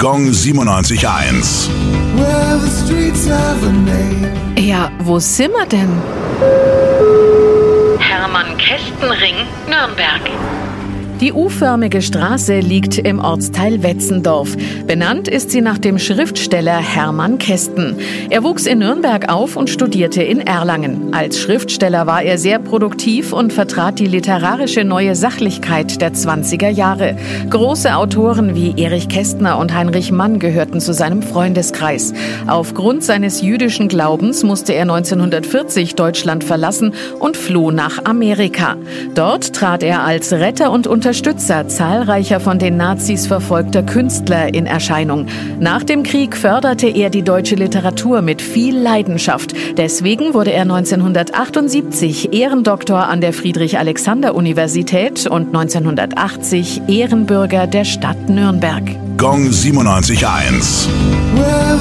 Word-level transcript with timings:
Gong 0.00 0.30
97.1. 0.30 1.68
Well, 2.14 2.60
the 2.60 2.70
streets 2.70 3.26
have 3.26 3.66
a 3.66 3.72
name. 3.72 4.30
Ja, 4.56 4.92
wo 5.00 5.18
sind 5.18 5.52
wir 5.52 5.66
denn? 5.66 5.90
Hermann-Kästenring, 7.98 9.34
Nürnberg. 9.66 10.22
Die 11.20 11.32
U-förmige 11.32 12.00
Straße 12.00 12.60
liegt 12.60 12.96
im 12.96 13.18
Ortsteil 13.18 13.82
Wetzendorf. 13.82 14.56
Benannt 14.86 15.26
ist 15.26 15.50
sie 15.50 15.60
nach 15.60 15.78
dem 15.78 15.98
Schriftsteller 15.98 16.76
Hermann 16.76 17.38
Kästen. 17.38 17.96
Er 18.30 18.44
wuchs 18.44 18.66
in 18.66 18.78
Nürnberg 18.78 19.28
auf 19.28 19.56
und 19.56 19.68
studierte 19.68 20.22
in 20.22 20.40
Erlangen. 20.40 21.12
Als 21.12 21.40
Schriftsteller 21.40 22.06
war 22.06 22.22
er 22.22 22.38
sehr 22.38 22.60
produktiv 22.60 23.32
und 23.32 23.52
vertrat 23.52 23.98
die 23.98 24.06
literarische 24.06 24.84
neue 24.84 25.16
Sachlichkeit 25.16 26.00
der 26.00 26.12
20er 26.12 26.68
Jahre. 26.68 27.16
Große 27.50 27.96
Autoren 27.96 28.54
wie 28.54 28.80
Erich 28.80 29.08
Kästner 29.08 29.58
und 29.58 29.74
Heinrich 29.74 30.12
Mann 30.12 30.38
gehörten 30.38 30.80
zu 30.80 30.94
seinem 30.94 31.22
Freundeskreis. 31.22 32.14
Aufgrund 32.46 33.02
seines 33.02 33.42
jüdischen 33.42 33.88
Glaubens 33.88 34.44
musste 34.44 34.72
er 34.72 34.82
1940 34.82 35.96
Deutschland 35.96 36.44
verlassen 36.44 36.94
und 37.18 37.36
floh 37.36 37.72
nach 37.72 38.04
Amerika. 38.04 38.76
Dort 39.16 39.52
trat 39.52 39.82
er 39.82 40.04
als 40.04 40.32
Retter 40.32 40.70
und 40.70 40.86
Unterstützer 41.08 41.66
zahlreicher 41.68 42.38
von 42.38 42.58
den 42.58 42.76
Nazis 42.76 43.26
verfolgter 43.26 43.82
Künstler 43.82 44.52
in 44.52 44.66
Erscheinung. 44.66 45.24
Nach 45.58 45.82
dem 45.82 46.02
Krieg 46.02 46.36
förderte 46.36 46.86
er 46.86 47.08
die 47.08 47.22
deutsche 47.22 47.54
Literatur 47.54 48.20
mit 48.20 48.42
viel 48.42 48.76
Leidenschaft. 48.76 49.54
Deswegen 49.78 50.34
wurde 50.34 50.52
er 50.52 50.64
1978 50.64 52.34
Ehrendoktor 52.34 53.06
an 53.06 53.22
der 53.22 53.32
Friedrich-Alexander-Universität 53.32 55.26
und 55.26 55.46
1980 55.46 56.82
Ehrenbürger 56.88 57.66
der 57.66 57.86
Stadt 57.86 58.28
Nürnberg. 58.28 58.84
Gong 59.16 59.48
97.1. 59.48 60.88
Well, 61.34 61.78